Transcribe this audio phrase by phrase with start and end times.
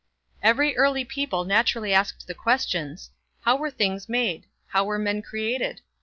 [0.41, 3.11] Every early people naturally asked the questions,
[3.41, 4.47] How were things made?
[4.69, 5.81] How were men created?